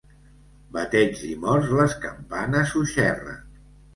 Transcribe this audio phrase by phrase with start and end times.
[0.77, 3.45] Bateigs i morts, les campanes ho xerren.